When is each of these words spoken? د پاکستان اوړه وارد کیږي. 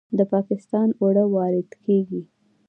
د 0.17 0.19
پاکستان 0.33 0.87
اوړه 1.01 1.25
وارد 1.35 1.69
کیږي. 1.83 2.21